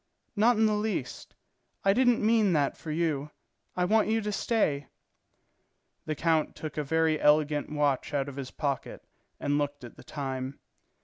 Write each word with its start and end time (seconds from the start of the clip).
"Not 0.35 0.57
in 0.57 0.65
the 0.65 0.73
least. 0.73 1.35
I 1.85 1.93
didn't 1.93 2.25
mean 2.25 2.53
that 2.53 2.75
for 2.75 2.89
you. 2.89 3.29
I 3.77 3.85
want 3.85 4.07
you 4.07 4.19
to 4.21 4.31
stay." 4.31 4.87
The 6.07 6.15
count 6.15 6.55
took 6.55 6.75
a 6.75 6.83
very 6.83 7.21
elegant 7.21 7.71
watch 7.71 8.11
out 8.11 8.27
of 8.27 8.35
his 8.35 8.49
pocket 8.49 9.03
and 9.39 9.59
looked 9.59 9.83
at 9.83 9.97
the 9.97 10.03
time. 10.03 10.57